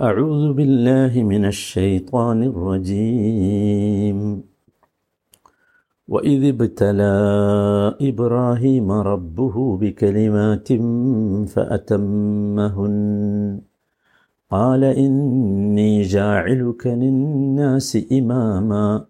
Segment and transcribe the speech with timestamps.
[0.00, 4.42] أعوذ بالله من الشيطان الرجيم.
[6.08, 7.14] وإذ ابتلى
[8.00, 10.68] إبراهيم ربه بكلمات
[11.48, 13.60] فأتمهن.
[14.50, 19.04] قال إني جاعلك للناس إماما.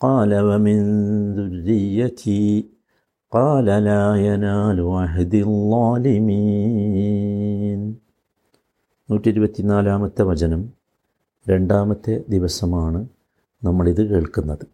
[0.00, 0.80] قال ومن
[1.34, 2.66] ذريتي؟
[3.30, 7.19] قال لا ينال عهد الظالمين.
[9.10, 10.60] നൂറ്റി ഇരുപത്തിനാലാമത്തെ വചനം
[11.48, 13.08] രണ്ടാമത്തെ ദിവസമാണ്
[13.64, 14.66] നമ്മളിത് കേൾക്കുന്നത്.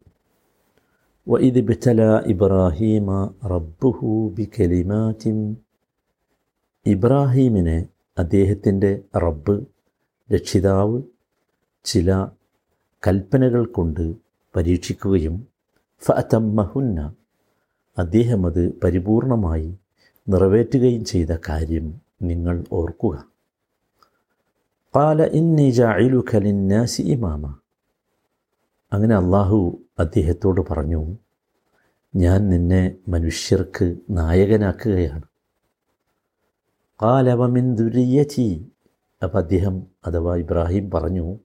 [1.29, 3.09] വൈദ് ബിത്തല ഇബ്രാഹീമ
[3.53, 5.39] റബ്ബുഹു ബി കലിമാറ്റിം
[6.87, 7.79] ഇബ്രാഹീമിനെ
[8.19, 8.91] അദ്ദേഹത്തിന്റെ
[9.25, 9.55] റബ്ബ്
[10.31, 10.99] രക്ഷിതാവ്
[11.85, 12.11] ചില
[13.03, 14.05] കൽപ്പനകൾ കൊണ്ട്
[14.55, 15.39] പരീക്ഷിക്കുകയും
[16.03, 17.01] ഫഅതമ്മഹുന്ന
[17.99, 19.71] അദ്ദേഹം അത് പരിപൂർണമായി
[20.29, 21.89] നിറവേറ്റുകയും ചെയ്ത കാര്യം
[22.23, 23.17] നിങ്ങൾ ഓർക്കുക.
[24.97, 27.57] പാല ഇന്നി ജായിലുക ലിന്നാസി ഇമാമ.
[28.93, 31.19] അങ്ങനെ അള്ളാഹു അദ്ദേഹത്തോട് പറഞ്ഞു
[32.15, 35.23] ഞാൻ നിന്നെ മനുഷ്യർക്ക് നായകനാക്കുകയാണ്.
[37.03, 38.73] കാലവമിൻ ദുരിയച്ചി
[39.23, 41.39] അപ്പം അദ്ദേഹം അഥവാ ഇബ്രാഹിം പറഞ്ഞു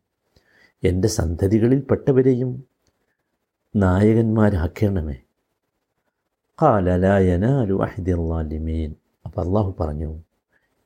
[0.84, 2.64] എന്റെ സന്തതികളിൽപ്പെട്ടവരെയും
[3.76, 5.18] നായകന്മാരാക്കണമേ.
[6.62, 10.24] കാലലായനാലു അഹിദിമീൻ അപ്പം അള്ളാഹു പറഞ്ഞു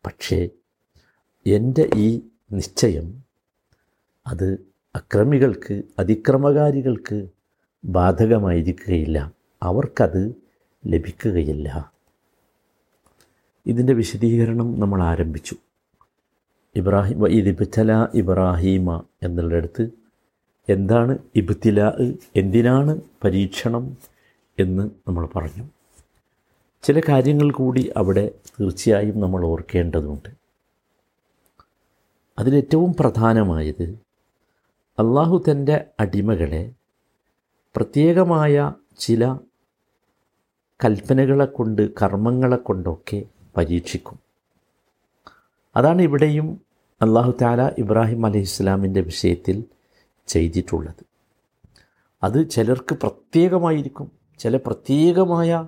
[0.05, 0.49] പക്ഷേ
[1.47, 3.23] എന്റെ ഈ നിശ്ചയം.
[4.27, 7.27] അത് അക്രമികൾക്ക് അതിക്രമകാരികൾക്ക്
[7.85, 9.31] ബാധകമായിരിക്കുകയില്ല.
[9.63, 10.35] അവർക്കത്
[10.87, 11.91] ലഭിക്കുകയില്ല.
[13.65, 15.55] ഇതിന്റെ വിശദീകരണം നമ്മൾ ആരംഭിച്ചു.
[16.75, 19.89] ഇബ്രാഹിം ഇത് ഇബ്തല ഇബ്രാഹീമ എന്നുള്ളിടത്ത്
[20.69, 21.87] എന്താണ് ഇബ്തില
[22.35, 23.97] എന്തിനാണ് പരീക്ഷണം
[24.59, 25.63] എന്ന് നമ്മൾ പറഞ്ഞു.
[26.83, 30.44] ചില കാര്യങ്ങൾ കൂടി അവിടെ തീർച്ചയായും നമ്മൾ ഓർക്കേണ്ടതുണ്ട്.
[32.38, 34.00] അതിലേറ്റവും പ്രധാനമായത്
[35.00, 36.72] അള്ളാഹു തന്റെ അടിമകളെ
[37.75, 39.38] പ്രത്യേകമായ ചില
[40.83, 43.23] കൽപ്പനകളെ കൊണ്ട് കർമ്മങ്ങളെ കൊണ്ടൊക്കെ
[43.58, 44.20] പരീക്ഷിക്കും.
[45.76, 46.61] അതാണ് ഇവിടെയും
[47.02, 49.64] അള്ളാഹു താല ഇബ്രാഹിം അലൈഹി ഇസ്ലാമിന്റെ വിഷയത്തിൽ
[50.27, 51.05] ചെയ്തിട്ടുള്ളത്.
[52.23, 55.67] അത് ചിലർക്ക് പ്രത്യേകമായിരിക്കും ചില പ്രത്യേകമായ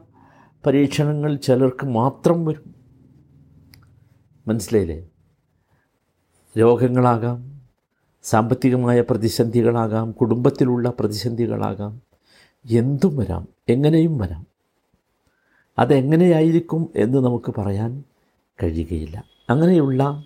[0.66, 2.76] പരീക്ഷണങ്ങൾ ചിലർക്ക് മാത്രം വരും.
[4.48, 5.10] മനസ്സിലായില്ലേ?
[6.60, 7.62] രോഗങ്ങളാകാം
[8.24, 12.02] സാമ്പത്തികമായ പ്രതിസന്ധികളാകാം കുടുംബത്തിലുള്ള പ്രതിസന്ധികളാകാം.
[12.70, 14.48] എന്തും വരാം എങ്ങനെയും വരാം.
[15.80, 18.04] അതെങ്ങനെയായിരിക്കും എന്ന് നമുക്ക് പറയാൻ
[18.64, 19.24] കഴിയുകയില്ല.
[19.50, 20.24] അങ്ങനെയുള്ള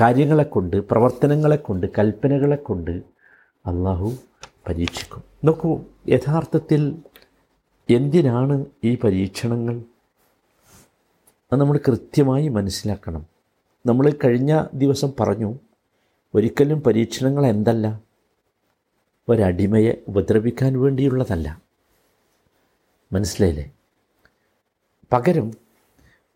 [0.00, 2.90] കാര്യങ്ങളെക്കൊണ്ട് പ്രവർത്തനങ്ങളെക്കൊണ്ട് കൽപ്പനകളെക്കൊണ്ട്
[3.66, 4.12] അള്ളാഹു
[4.68, 5.22] പരീക്ഷിക്കും.
[5.44, 6.98] നോക്കൂ യഥാർത്ഥത്തിൽ
[7.90, 9.82] എന്തിനാണ് ഈ പരീക്ഷണങ്ങൾ?
[11.52, 13.35] അത് നമ്മൾ കൃത്യമായി മനസ്സിലാക്കണം.
[13.86, 15.58] നമ്മൾ കഴിഞ്ഞ ദിവസം പറഞ്ഞു
[16.34, 18.00] ഒരിക്കലും പരീക്ഷണങ്ങൾ എന്തല്ല?
[19.28, 21.62] ഒരടിമയെ ഉപദ്രവിക്കാൻ വേണ്ടിയുള്ളതല്ല.
[23.12, 23.72] മനസ്സിലായില്ലേ?
[25.12, 25.50] പകരം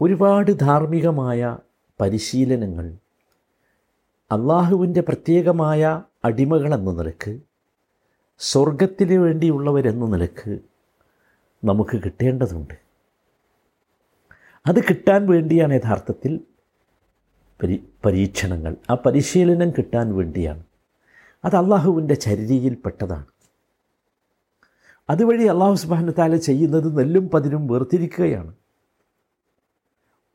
[0.01, 1.59] ഒരുപാട് ധാർമ്മികമായ
[2.01, 2.97] പരിശീലനങ്ങൾ
[4.33, 7.41] അള്ളാഹുവിന്റെ പ്രത്യേകമായ അടിമകളെന്ന നിലയ്ക്ക്
[8.39, 10.59] സ്വർഗത്തിന് വേണ്ടിയുള്ളവരെന്ന നിലയ്ക്ക്
[11.65, 12.75] നമുക്ക് കിട്ടേണ്ടതുണ്ട്.
[14.67, 16.41] അത് കിട്ടാൻ വേണ്ടിയാണ് യഥാർത്ഥത്തിൽ
[17.63, 18.77] പരി പരീക്ഷണങ്ങൾ.
[18.91, 20.63] ആ പരിശീലനം കിട്ടാൻ വേണ്ടിയാണ്.
[21.45, 23.27] അത് അള്ളാഹുവിന്റെ ചരിതിയിൽപ്പെട്ടതാണ്.
[25.11, 28.55] അതുവഴി അള്ളാഹു സുബാനത്താല ചെയ്യുന്നത് നെല്ലും പതിനും വേർതിരിക്കുകയാണ്.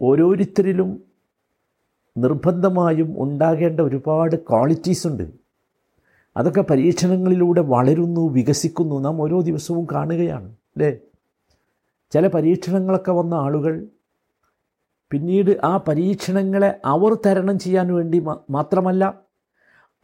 [0.01, 1.03] ഓരോരുത്തരിലും
[2.17, 5.31] നിർബന്ധമായും ഉണ്ടാകേണ്ട ഒരുപാട് ക്വാളിറ്റീസ് ഉണ്ട്.
[6.37, 8.99] അതൊക്കെ പരീക്ഷണങ്ങളിലൂടെ വളരുന്നു വികസിക്കുന്നു.
[8.99, 10.97] നാം ഓരോ ദിവസവും കാണുകയാണ് അല്ലേ?
[12.11, 13.87] ചില പരീക്ഷണങ്ങളൊക്കെ വന്ന ആളുകൾ
[15.15, 19.21] പിന്നീട് ആ പരീക്ഷണങ്ങളെ അവർ തരണം ചെയ്യാൻ വേണ്ടി മാത്രമല്ല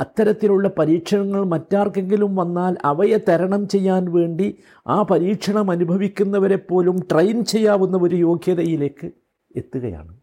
[0.01, 4.57] അത്തരത്തിലുള്ള പരീക്ഷണങ്ങൾ മറ്റാർക്കെങ്കിലും വന്നാൽ അവയെ തരണം ചെയ്യാൻ വേണ്ടി
[4.87, 9.11] ആ പരീക്ഷണം അനുഭവിക്കുന്നവരെ പോലും ട്രെയിൻ ചെയ്യാവുന്ന ഒരു യോഗ്യതയിലേക്ക്
[9.55, 10.13] എത്തുകയാണ്.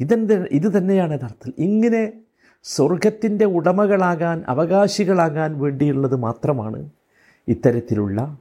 [0.00, 1.52] ഇതെന്ത് ഇത് തന്നെയാണ് യഥാർത്ഥത്തിൽ.
[1.58, 2.12] ഇങ്ങനെ
[2.62, 6.90] സ്വർഗത്തിന്റെ ഉടമകളാകാൻ അവകാശികളാകാൻ വേണ്ടിയുള്ളത് മാത്രമാണ്
[7.48, 8.38] ഇത്തരത്തിലുള്ള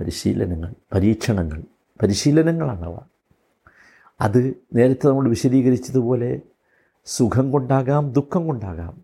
[0.00, 1.62] പരിശീലനങ്ങൾ പരീക്ഷണങ്ങൾ
[2.02, 2.96] പരിശീലനങ്ങളാണവ.
[4.20, 6.40] അത് നേരത്തെ നമ്മൾ വിശദീകരിച്ചതുപോലെ
[7.04, 9.02] സുഖം കൊണ്ടാകാം ദുഃഖം കൊണ്ടാകാം.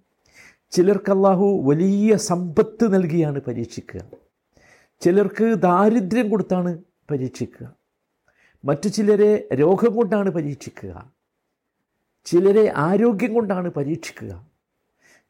[0.70, 4.00] ചിലർക്ക് അള്ളാഹു വലിയ സമ്പത്ത് നൽകിയാണ് പരീക്ഷിക്കുക.
[5.00, 6.78] ചിലർക്ക് ദാരിദ്ര്യം കൊടുത്താണ്
[7.10, 7.74] പരീക്ഷിക്കുക.
[8.64, 11.12] മറ്റു ചിലരെ രോഗം കൊണ്ടാണ് പരീക്ഷിക്കുക.
[12.24, 14.46] ചിലരെ ആരോഗ്യം കൊണ്ടാണ് പരീക്ഷിക്കുക.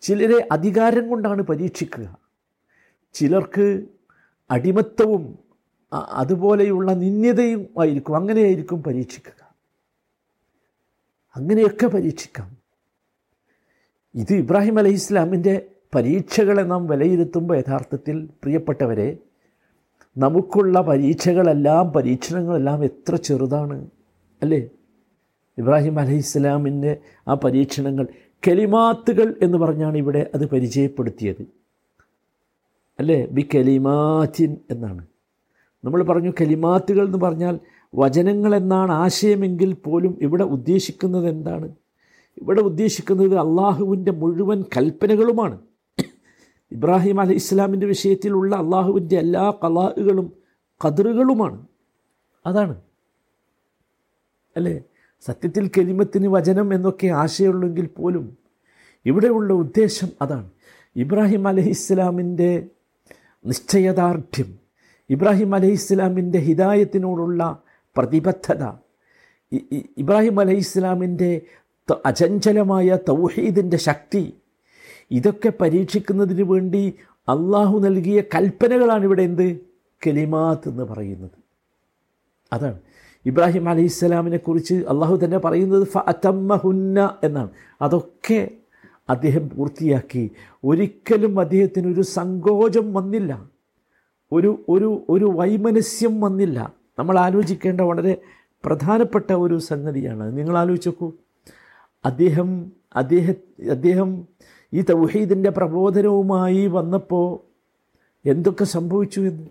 [0.01, 2.17] ചിലരെ അധികാരം കൊണ്ടാണ് പരീക്ഷിക്കുക.
[3.15, 3.85] ചിലർക്ക്
[4.51, 5.39] അടിമത്തവും
[5.93, 9.42] അതുപോലെയുള്ള നിന്ദ്യതയും ആയിരിക്കും അങ്ങനെയായിരിക്കും പരീക്ഷിക്കുക.
[11.37, 12.57] അങ്ങനെയൊക്കെ പരീക്ഷിക്കാം.
[14.15, 19.19] ഇത് ഇബ്രാഹിം അലൈഹി ഇസ്ലാമിന്റെ പരീക്ഷകളെ നാം വിലയിരുത്തുമ്പോൾ യഥാർത്ഥത്തിൽ പ്രിയപ്പെട്ടവരെ
[20.19, 23.87] നമുക്കുള്ള പരീക്ഷകളെല്ലാം പരീക്ഷണങ്ങളെല്ലാം എത്ര ചെറുതാണ്
[24.43, 24.69] അല്ലേ?
[25.59, 26.97] ഇബ്രാഹിം അലൈഹി ഇസ്ലാമിന്റെ
[27.29, 28.07] ആ പരീക്ഷണങ്ങൾ
[28.49, 31.43] കെലിമാത്തുകൾ എന്ന് പറഞ്ഞാണ് ഇവിടെ അത് പരിചയപ്പെടുത്തിയത്.
[32.99, 33.27] അല്ലേ?
[33.27, 35.07] ബി കലിമാറ്റിൻ എന്നാണ്.
[35.85, 37.59] നമ്മൾ പറഞ്ഞു കലിമാത്തുകൾ എന്ന് പറഞ്ഞാൽ
[37.95, 41.69] വചനങ്ങൾ എന്നാണ് ആശയമെങ്കിൽ പോലും ഇവിടെ ഉദ്ദേശിക്കുന്നത് എന്താണ്?
[42.37, 45.59] ഇവിടെ ഉദ്ദേശിക്കുന്നത് അള്ളാഹുവിന്റെ മുഴുവൻ കൽപ്പനകളുമാണ്.
[46.73, 50.33] ഇബ്രാഹിം അലി ഇസ്ലാമിന്റെ വിഷയത്തിലുള്ള അള്ളാഹുവിന്റെ എല്ലാ കലാഹുകളും
[50.87, 51.67] കതിറുകളുമാണ്
[52.47, 52.81] അതാണ്.
[54.57, 54.83] അല്ലേ?
[55.21, 58.37] സത്യത്തിൽ കെലിമത്തിന് വചനം എന്നൊക്കെ ആശയമുള്ളെങ്കിൽ പോലും
[59.07, 60.51] ഇവിടെയുള്ള ഉദ്ദേശം അതാണ്.
[60.97, 62.67] ഇബ്രാഹിം അലഹി ഇസ്ലാമിന്റെ
[63.47, 64.59] നിശ്ചയദാർഢ്യം
[65.11, 67.63] ഇബ്രാഹിം അലൈഹി ഇസ്ലാമിന്റെ ഹിദായത്തിനോടുള്ള
[67.97, 68.65] പ്രതിബദ്ധത.
[69.99, 71.41] ഇബ്രാഹിം അലൈഹി ഇസ്ലാമിന്റെ
[72.07, 74.35] അചഞ്ചലമായ തൗഹീദിന്റെ ശക്തി
[75.11, 76.95] ഇതൊക്കെ പരീക്ഷിക്കുന്നതിന് വേണ്ടി
[77.29, 79.57] അള്ളാഹു നൽകിയ കൽപ്പനകളാണ് ഇവിടെ എന്ത്?
[80.07, 81.31] കലിമാത്ത് എന്ന് പറയുന്നത്.
[82.53, 82.81] അതാണ്.
[83.27, 87.51] ഇബ്രാഹിം അലൈഹി ഇസ്ലാമിനെ കുറിച്ച് അള്ളാഹു തന്നെ പറയുന്നത് ഫ അതമ്മഹുന്ന എന്നാണ്.
[87.83, 88.51] അതൊക്കെ
[89.11, 90.31] അദ്ദേഹം പൂർത്തിയാക്കി.
[90.65, 93.51] ഒരിക്കലും അദ്ദേഹത്തിനൊരു സങ്കോചം വന്നില്ല.
[94.33, 96.82] ഒരു ഒരു ഒരു വൈമനസ്യം വന്നില്ല.
[96.99, 98.21] നമ്മൾ ആലോചിക്കേണ്ട വളരെ
[98.65, 100.39] പ്രധാനപ്പെട്ട ഒരു സംഗതിയാണ്.
[100.39, 101.13] നിങ്ങൾ ആലോചിച്ച് നോക്കൂ
[102.05, 103.31] അദ്ദേഹം അദ്ദേഹ
[103.71, 104.29] അദ്ദേഹം
[104.75, 107.53] ഈ തൗഹീദിന്റെ പ്രബോധനവുമായി വന്നപ്പോൾ
[108.29, 109.47] എന്തൊക്കെ സംഭവിച്ചു എന്ന്?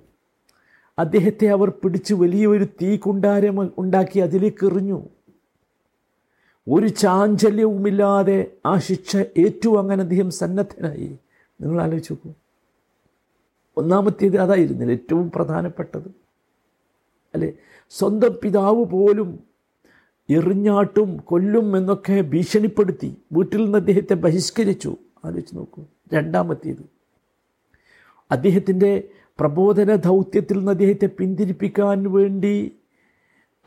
[0.99, 5.01] അദ്ദേഹത്തെ അവർ പിടിച്ച് വലിയൊരു തീ കുണ്ടാരം ഉണ്ടാക്കി അതിലേക്ക് എറിഞ്ഞു.
[6.69, 11.19] ഒരു ചാഞ്ചല്യവുമില്ലാതെ ആ ശിക്ഷ ഏറ്റുവാങ്ങാൻ അദ്ദേഹം സന്നദ്ധനായി.
[11.61, 12.33] നിങ്ങൾ ആലോചിച്ച് നോക്കൂ
[13.77, 16.20] ഒന്നാമത്തേത് അതായിരുന്നില്ല ഏറ്റവും പ്രധാനപ്പെട്ടത്.
[17.33, 17.53] അല്ലേ?
[17.89, 19.39] സ്വന്തം പിതാവ് പോലും
[20.29, 24.95] എറിഞ്ഞാട്ടും കൊല്ലും എന്നൊക്കെ ഭീഷണിപ്പെടുത്തി വീട്ടിൽ നിന്ന് അദ്ദേഹത്തെ ബഹിഷ്കരിച്ചു.
[25.25, 25.83] ആലോചിച്ച് നോക്കൂ.
[26.13, 26.85] രണ്ടാമത്തേത്.
[28.31, 29.03] അദ്ദേഹത്തിന്റെ
[29.39, 32.75] പ്രബോധന ദൗത്യത്തിൽ നിന്ന് അദ്ദേഹത്തെ പിന്തിരിപ്പിക്കാൻ വേണ്ടി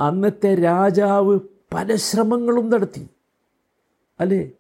[0.00, 1.40] അന്നത്തെ രാജാവ്
[1.74, 3.08] പല ശ്രമങ്ങളും നടത്തി.
[4.20, 4.50] അല്ലേ?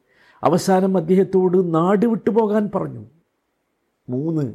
[0.42, 3.04] അവസാനം അദ്ദേഹത്തോട് നാട് വിട്ടുപോകാൻ പറഞ്ഞു.
[4.08, 4.54] മൂന്ന്.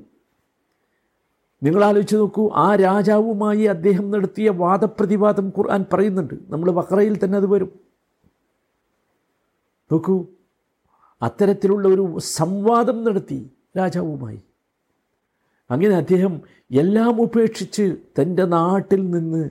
[1.64, 6.34] നിങ്ങൾ ആലോചിച്ച് നോക്കൂ ആ രാജാവുമായി അദ്ദേഹം നടത്തിയ വാദപ്രതിവാദം ഖുർആൻ പറയുന്നുണ്ട്.
[6.50, 7.80] നമ്മൾ ബഹ്റയിൽ തന്നെ അത് വരും.
[9.92, 10.26] നോക്കൂ
[11.22, 14.42] അത്തരത്തിലുള്ള ഒരു സംവാദം നടത്തി രാജാവുമായി.
[15.72, 16.42] അങ്ങനെ അദ്ദേഹം
[16.72, 19.50] എല്ലാം ഉപേക്ഷിച്ച് തന്റെ നാട്ടിൽ നിന്ന്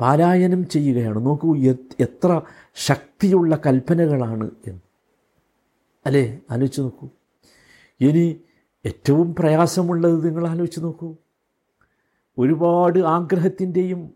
[0.00, 1.26] പാലായനം ചെയ്യുകയാണ്.
[1.26, 1.56] നോക്കൂ
[2.00, 2.40] എത്ര
[2.74, 4.80] ശക്തിയുള്ള കൽപ്പനകളാണ് എന്ന്.
[6.06, 6.40] അല്ലേ?
[6.50, 7.08] ആലോചിച്ച് നോക്കൂ.
[8.00, 8.40] ഇനി
[8.86, 11.14] ഏറ്റവും പ്രയാസമുള്ളത് നിങ്ങൾ ആലോചിച്ച് നോക്കൂ.
[12.38, 14.14] ഒരുപാട് ആഗ്രഹത്തിന്റെയും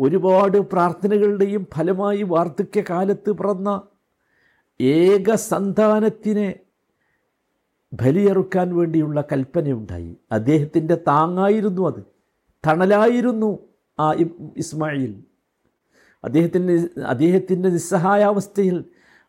[0.00, 3.82] ഒരുപാട് പ്രാർത്ഥനകളുടെയും ഫലമായി വാർദ്ധക്യകാലത്ത് പിറന്ന
[4.80, 6.60] ഏക സന്താനത്തിനെ
[7.92, 10.16] ബലിയറുക്കാൻ വേണ്ടിയുള്ള കൽപ്പനയുണ്ടായി.
[10.32, 12.02] അദ്ദേഹത്തിന്റെ താങ്ങായിരുന്നു അത്.
[12.66, 13.58] തണലായിരുന്നു
[14.00, 14.12] ആ
[14.56, 15.24] ഇസ്മായിൽ.
[16.24, 18.84] അദ്ദേഹത്തിന്റെ അദ്ദേഹത്തിന്റെ നിസ്സഹായാവസ്ഥയിൽ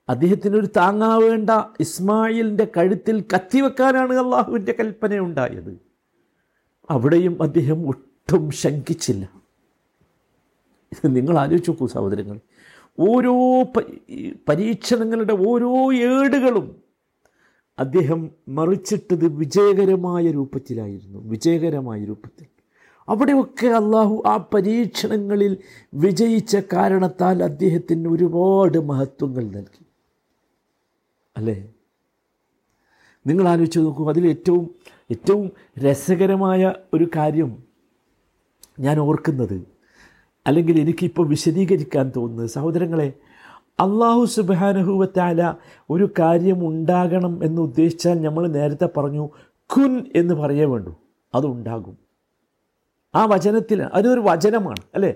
[0.09, 1.49] അദ്ദേഹത്തിനൊരു താങ്ങാവേണ്ട
[1.79, 5.79] ഇസ്മായിലിന്റെ കഴുത്തിൽ കത്തിവെക്കാനാണ് അള്ളാഹുവിന്റെ കൽപ്പന ഉണ്ടായത്
[6.89, 9.29] അവിടെയും അദ്ദേഹം ഒട്ടും ശങ്കിച്ചില്ല.
[11.05, 12.39] നിങ്ങൾ ആലോചിച്ച് നോക്കൂ സഹോദരങ്ങൾ.
[12.99, 13.63] ഓരോ
[14.49, 16.75] പരീക്ഷണങ്ങളുടെ ഓരോ ഏടുകളും
[17.79, 21.19] അദ്ദേഹം മറിച്ചിട്ടത് വിജയകരമായ രൂപത്തിലായിരുന്നു.
[21.19, 22.45] വിജയകരമായ രൂപത്തിൽ.
[23.09, 25.57] അവിടെയൊക്കെ അള്ളാഹു ആ പരീക്ഷണങ്ങളിൽ
[25.93, 29.85] വിജയിച്ച കാരണത്താൽ അദ്ദേഹത്തിന് ഒരുപാട് മഹത്വങ്ങൾ നൽകി.
[31.37, 31.73] അല്ലേ?
[33.27, 34.75] നിങ്ങൾ ആലോചിച്ച് നോക്കൂ അതിൽ ഏറ്റവും
[35.11, 37.68] ഏറ്റവും രസകരമായ ഒരു കാര്യം
[38.79, 39.67] ഞാൻ ഓർക്കുന്നത്.
[40.47, 43.13] അല്ലെങ്കിൽ എനിക്കിപ്പോൾ വിശദീകരിക്കാൻ തോന്നുന്നത് സഹോദരങ്ങളെ
[43.79, 45.53] അള്ളാഹു സുബാനഹുവത്താല
[45.89, 49.29] ഒരു കാര്യം ഉണ്ടാകണം എന്ന് ഉദ്ദേശിച്ചാൽ നമ്മൾ നേരത്തെ പറഞ്ഞു
[49.75, 50.89] ഖുൻ എന്ന് പറയേ വേണ്ടു.
[51.35, 51.97] അതുണ്ടാകും
[53.15, 55.15] ആ വചനത്തിൽ അതൊരു വചനമാണ് അല്ലേ?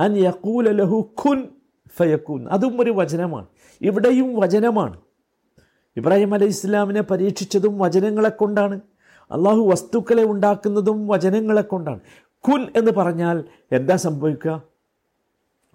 [0.00, 1.48] അൻ യക്കൂല ലഹു ഖുൻ
[1.96, 3.46] ഫയക്കൂൻ അതും ഒരു വചനമാണ്.
[3.82, 5.00] ഇവിടെയും വചനമാണ്.
[5.96, 8.80] ഇബ്രാഹിം അലൈഹി ഇസ്ലാമിനെ പരീക്ഷിച്ചതും വചനങ്ങളെ കൊണ്ടാണ്.
[9.30, 12.00] അള്ളാഹു വസ്തുക്കളെ ഉണ്ടാക്കുന്നതും വചനങ്ങളെ കൊണ്ടാണ്.
[12.46, 14.62] കുൻ എന്ന് പറഞ്ഞാൽ എന്താ സംഭവിക്കുക?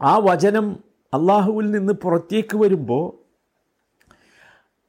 [0.01, 0.79] ആ വചനം
[1.13, 3.23] അള്ളാഹുവിൽ നിന്ന് പുറത്തേക്ക് വരുമ്പോൾ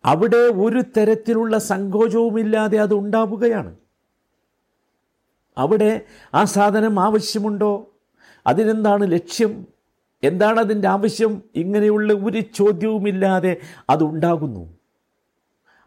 [0.05, 3.77] അവിടെ ഒരു തരത്തിലുള്ള സങ്കോചവുമില്ലാതെ അത് ഉണ്ടാവുകയാണ്.
[5.59, 6.01] അവിടെ
[6.35, 7.91] ആ സാധനം ആവശ്യമുണ്ടോ?
[8.47, 9.67] അതിനെന്താണ് ലക്ഷ്യം?
[10.23, 11.43] എന്താണ് അതിന്റെ ആവശ്യം?
[11.55, 13.57] ഇങ്ങനെയുള്ള ഒരു ചോദ്യവുമില്ലാതെ
[13.91, 14.75] അതുണ്ടാകുന്നു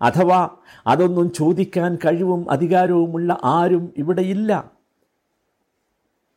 [0.02, 0.50] അഥവാ
[0.88, 4.77] അതൊന്നും ചോദിക്കാൻ കഴിവും അധികാരവുമുള്ള ആരും ഇവിടെ ഇല്ല.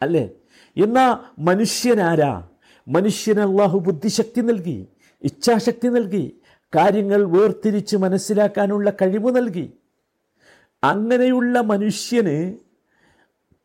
[0.02, 0.30] അല്ലേ?
[0.76, 2.48] എന്നാ മനുഷ്യനാരാ?
[2.88, 4.86] മനുഷ്യന് അള്ളാഹു ബുദ്ധിശക്തി നൽകി
[5.22, 6.36] ഇച്ഛാശക്തി നൽകി
[6.74, 9.72] കാര്യങ്ങൾ വേർതിരിച്ച് മനസ്സിലാക്കാനുള്ള കഴിവ് നൽകി.
[10.84, 12.54] അങ്ങനെയുള്ള മനുഷ്യന്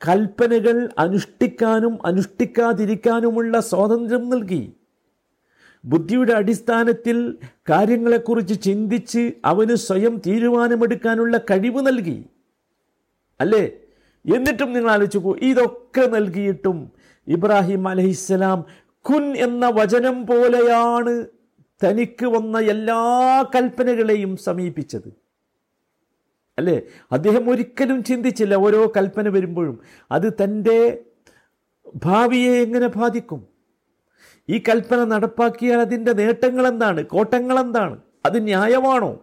[0.08, 4.74] കൽപ്പനകൾ അനുഷ്ഠിക്കാനും അനുഷ്ഠിക്കാതിരിക്കാനുമുള്ള സ്വാതന്ത്ര്യം നൽകി.
[5.86, 7.38] ബുദ്ധിയുടെ അടിസ്ഥാനത്തിൽ
[7.70, 12.26] കാര്യങ്ങളെക്കുറിച്ച് ചിന്തിച്ച് അവന് സ്വയം തീരുമാനമെടുക്കാനുള്ള കഴിവ് നൽകി.
[13.40, 13.72] അല്ലേ?
[14.34, 16.92] എന്നിട്ടും നിങ്ങൾ ആലോചിക്കൂ ഇതൊക്കെ നൽകിയിട്ടും
[17.28, 18.66] ഇബ്രാഹിം അലഹിസ്സലാം
[19.02, 21.26] കുൻ എന്ന വചനം പോലെയാണ്
[21.88, 25.26] തനിക്ക് വന്ന എല്ലാ കൽപ്പനകളെയും സമീപിച്ചത്.
[26.58, 26.82] അല്ലേ?
[27.12, 29.80] അദ്ദേഹം ഒരിക്കലും ചിന്തിച്ചില്ല ഓരോ കൽപ്പന വരുമ്പോഴും
[30.12, 31.00] അത് തന്റെ
[32.06, 33.48] ഭാവിയെ എങ്ങനെ ബാധിക്കും?
[34.50, 39.20] ഈ കൽപ്പന നടപ്പാക്കിയാൽ അതിന്റെ നേട്ടങ്ങൾ എന്താണ് കോട്ടങ്ങൾ എന്താണ് അത് ന്യായമാണോ?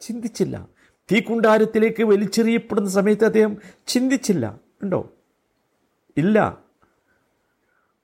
[0.00, 0.68] ചിന്തിച്ചില്ല.
[1.12, 4.58] തീക്കുണ്ടാരത്തിലേക്ക് വലിച്ചെറിയപ്പെടുന്ന സമയത്ത് അദ്ദേഹം ചിന്തിച്ചില്ല.
[4.82, 5.10] ഉണ്ടോ?
[6.16, 6.58] ഇല്ല.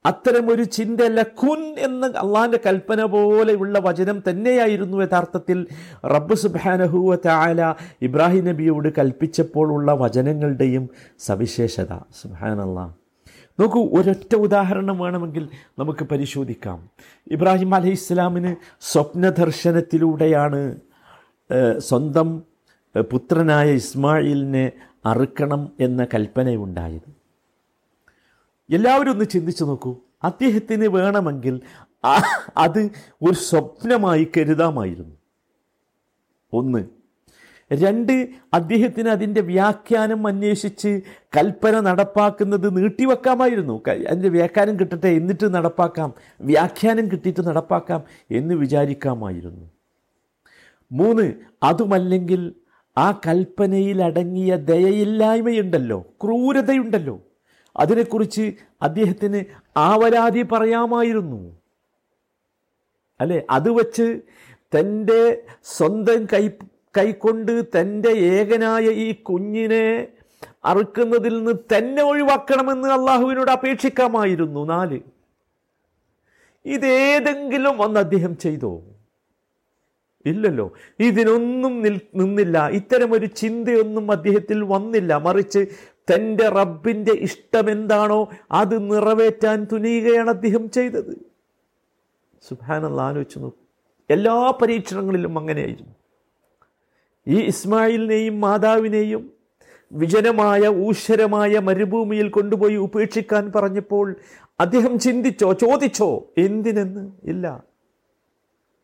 [0.07, 1.23] അത്തരമൊരു ചിന്തയല്ല.
[1.23, 5.67] കുൻ എന്ന അള്ളാഹിന്റെ കൽപ്പന പോലെയുള്ള വചനം തന്നെയായിരുന്നു യഥാർത്ഥത്തിൽ.
[6.05, 11.95] റബ്ബ് സുബാനഹുവ താല ഇബ്രാഹിം നബിയോട് കൽപ്പിച്ചപ്പോൾ ഉള്ള വചനങ്ങളുടെയും സവിശേഷത.
[12.23, 12.93] സുബാനല്ലാ
[13.61, 16.89] നോക്കൂ ഒരൊറ്റ ഉദാഹരണം വേണമെങ്കിൽ നമുക്ക് പരിശോധിക്കാം.
[17.31, 20.77] ഇബ്രാഹിം അലൈഹി ഇസ്ലാമിന് സ്വപ്നദർശനത്തിലൂടെയാണ്
[21.79, 22.52] സ്വന്തം
[23.01, 24.73] പുത്രനായ ഇസ്മായിലിനെ
[25.07, 27.23] അറുക്കണം എന്ന കൽപ്പനയുണ്ടായത്.
[28.75, 29.97] എല്ലാവരും ഒന്ന് ചിന്തിച്ചു നോക്കൂ.
[30.25, 31.61] അദ്ദേഹത്തിന് വേണമെങ്കിൽ
[32.57, 32.91] അത്
[33.23, 35.17] ഒരു സ്വപ്നമായി കരുതാമായിരുന്നു.
[36.53, 36.85] ഒന്ന്
[37.73, 41.01] രണ്ട് അദ്ദേഹത്തിന് അതിന്റെ വ്യാഖ്യാനം അന്വേഷിച്ച്
[41.37, 43.83] കൽപ്പന നടപ്പാക്കുന്നത് നീട്ടിവെക്കാമായിരുന്നു.
[43.89, 46.15] അതിന്റെ വ്യാഖ്യാനം കിട്ടട്ടെ എന്നിട്ട് നടപ്പാക്കാം.
[46.41, 49.71] വ്യാഖ്യാനം കിട്ടിയിട്ട് നടപ്പാക്കാം എന്ന് വിചാരിക്കാമായിരുന്നു.
[50.93, 51.33] മൂന്ന്
[51.63, 52.53] അതുമല്ലെങ്കിൽ
[52.99, 57.21] ആ കൽപ്പനയിൽ അടങ്ങിയ ദയയില്ലായ്മയുണ്ടല്ലോ ക്രൂരതയുണ്ടല്ലോ.
[57.77, 59.45] അതിനെക്കുറിച്ച് അദ്ദേഹത്തിന്
[59.77, 61.57] ആവരാതി പറയാമായിരുന്നു.
[63.21, 63.43] അല്ലെ?
[63.51, 64.21] അത് വച്ച്
[64.79, 66.49] തന്റെ സ്വന്തം കൈ
[66.99, 70.09] കൈക്കൊണ്ട് തന്റെ ഏകനായ ഈ കുഞ്ഞിനെ
[70.65, 75.01] അറുക്കുന്നതിൽ നിന്ന് തന്നെ ഒഴിവാക്കണമെന്ന് അള്ളാഹുവിനോട് അപേക്ഷിക്കാമായിരുന്നു നാല്.
[76.65, 78.83] ഇതേതെങ്കിലും ഒന്ന് അദ്ദേഹം ചെയ്തോ?
[80.27, 80.73] ഇല്ലല്ലോ.
[81.01, 82.69] ഇതിനൊന്നും നിൽ നിന്നില്ല.
[82.69, 85.17] ഇത്തരമൊരു ചിന്തയൊന്നും അദ്ദേഹത്തിൽ വന്നില്ല.
[85.17, 85.67] മറിച്ച്
[86.15, 91.33] തന്റെ റബ്ബിന്റെ ഇഷ്ടമെന്താണോ അത് നിറവേറ്റാൻ തുനിയുകയാണ് അദ്ദേഹം ചെയ്തത്.
[92.49, 93.63] സുഹാനല്ല ആലോചിച്ച് നോക്കും.
[94.11, 95.93] എല്ലാ പരീക്ഷണങ്ങളിലും അങ്ങനെയായിരുന്നു.
[97.27, 99.33] ഈ ഇസ്മായിലിനെയും മാതാവിനെയും
[99.93, 104.17] വിജനമായ ഊശ്വരമായ മരുഭൂമിയിൽ കൊണ്ടുപോയി ഉപേക്ഷിക്കാൻ പറഞ്ഞപ്പോൾ
[104.61, 107.11] അദ്ദേഹം ചിന്തിച്ചോ ചോദിച്ചോ എന്തിനെന്ന്?
[107.25, 107.65] ഇല്ല.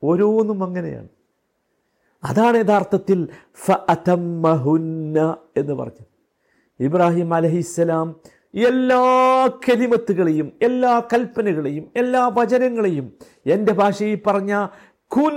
[0.05, 1.09] ഓരോന്നും അങ്ങനെയാണ്.
[2.23, 3.19] അതാണ് യഥാർത്ഥത്തിൽ
[5.57, 6.05] എന്ന് പറഞ്ഞു
[6.81, 8.09] ഇബ്രാഹിം അലഹിസ്സലാം
[8.55, 9.03] എല്ലാ
[9.71, 13.07] കലിമത്തുകളെയും എല്ലാ കൽപ്പനകളെയും എല്ലാ വചനങ്ങളെയും
[13.47, 14.67] എന്റെ ഭാഷയിൽ പറഞ്ഞ
[15.07, 15.37] കുൻ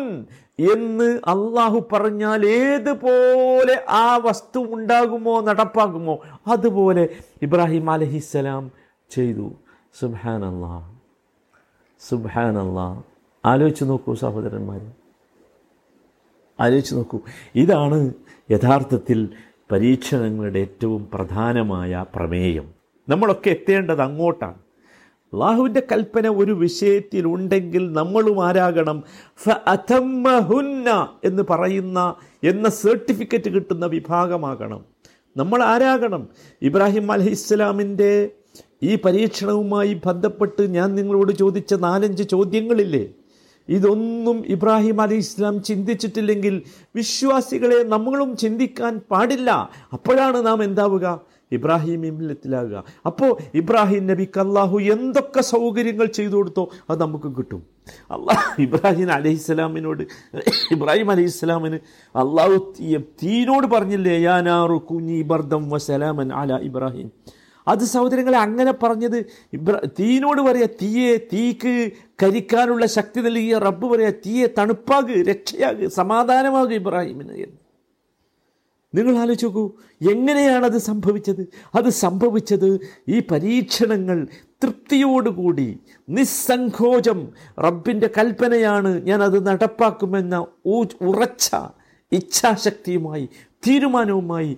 [0.73, 7.09] എന്ന് അള്ളാഹു പറഞ്ഞാൽ ഏതുപോലെ ആ വസ്തു ഉണ്ടാകുമോ നടപ്പാകുമോ അതുപോലെ
[7.41, 8.71] ഇബ്രാഹിം അലഹിസ്സലാം
[9.11, 9.47] ചെയ്തു.
[9.99, 10.89] സുബാൻ അള്ളാഹ്
[12.01, 12.99] സുബാൻ അള്ളാഹ്
[13.45, 14.81] ആലോചിച്ച് നോക്കൂ സഹോദരന്മാർ
[16.61, 17.19] ആലോചിച്ച് നോക്കൂ.
[17.55, 18.13] ഇതാണ്
[18.51, 19.29] യഥാർത്ഥത്തിൽ
[19.71, 22.69] പരീക്ഷണങ്ങളുടെ ഏറ്റവും പ്രധാനമായ പ്രമേയം.
[23.09, 24.55] നമ്മളൊക്കെ എത്തേണ്ടത് അങ്ങോട്ടാണ്.
[25.33, 29.03] അള്ളാഹുവിന്റെ കൽപ്പന ഒരു വിഷയത്തിൽ ഉണ്ടെങ്കിൽ നമ്മളും ആരാകണം.
[29.37, 34.85] ഫ അഥമ്മഹുന്ന എന്ന് പറയുന്ന എന്ന സർട്ടിഫിക്കറ്റ് കിട്ടുന്ന വിഭാഗമാകണം.
[35.37, 36.27] നമ്മൾ ആരാകണം?
[36.61, 38.29] ഇബ്രാഹിം അലഹി ഇസ്ലാമിന്റെ
[38.83, 43.09] ഈ പരീക്ഷണവുമായി ബന്ധപ്പെട്ട് ഞാൻ നിങ്ങളോട് ചോദിച്ച നാലഞ്ച് ചോദ്യങ്ങളില്ലേ?
[43.77, 46.55] ഇതൊന്നും ഇബ്രാഹിം അലി ഇസ്ലാം ചിന്തിച്ചിട്ടില്ലെങ്കിൽ
[46.95, 49.51] വിശ്വാസികളെ നമ്മളും ചിന്തിക്കാൻ പാടില്ല.
[49.93, 51.07] അപ്പോഴാണ് നാം എന്താവുക?
[51.57, 57.61] ഇബ്രാഹിം ഇമില്ലത്തിലാകുക അപ്പോൾ ഇബ്രാഹിം നബിക്ക് അള്ളാഹു എന്തൊക്കെ സൗകര്യങ്ങൾ ചെയ്തു കൊടുത്തോ അത് നമുക്ക് കിട്ടും.
[58.15, 60.03] അള്ളാഹ് ഇബ്രാഹിം അലഹിസ്സലാമിനോട്
[60.75, 61.79] ഇബ്രാഹിം അലഹിസ്സലാമിന്
[62.15, 62.57] അള്ളാഹു
[63.23, 67.09] തീനോട് പറഞ്ഞില്ലേ യാനാറു കുഞ്ഞി ബർദം വസലാമൻ അല ഇബ്രാഹിം.
[67.71, 69.17] അത് സഹോദരങ്ങളെ അങ്ങനെ പറഞ്ഞത്
[69.53, 71.73] ഇബ്ര തീനോട് പറയാ തീയെ തീക്ക്
[72.23, 77.59] കരിക്കാനുള്ള ശക്തി നൽകിയ റബ്ബ് പറയാ തീയെ തണുപ്പാക് രക്ഷയാക് സമാധാനമാകു ഇബ്രാഹിമിന് എന്ന്.
[78.93, 79.63] നിങ്ങൾ ആലോചിച്ച് നോക്കൂ
[80.11, 81.41] എങ്ങനെയാണത് സംഭവിച്ചത്?
[81.75, 82.69] അത് സംഭവിച്ചത്
[83.09, 84.17] ഈ പരീക്ഷണങ്ങൾ
[84.63, 85.67] തൃപ്തിയോടുകൂടി
[86.09, 87.19] നിസ്സങ്കോചം
[87.59, 90.35] റബ്ബിന്റെ കൽപ്പനയാണ് ഞാൻ അത് നടപ്പാക്കുമെന്ന
[91.09, 91.47] ഉറച്ച
[92.11, 93.25] ഇച്ഛാശക്തിയുമായി
[93.67, 94.51] തീരുമാനവുമായി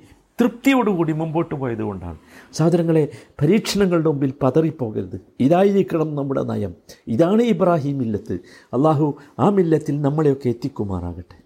[0.43, 2.17] തൃപ്തിയോടുകൂടി മുമ്പോട്ട് പോയതുകൊണ്ടാണ്
[2.53, 3.03] സഹോദരങ്ങളെ
[3.41, 5.21] പരീക്ഷണങ്ങളുടെ മുമ്പിൽ പതറിപ്പോകരുത്.
[5.39, 6.73] ഇതായിരിക്കണം നമ്മുടെ നയം.
[7.07, 8.33] ഇതാണ് ഇബ്രാഹിം മില്ലത്ത്.
[8.73, 9.07] അള്ളാഹു
[9.39, 11.38] ആ മില്ലത്തിൽ നമ്മളെയൊക്കെ എത്തിക്കുമാറാകട്ടെ.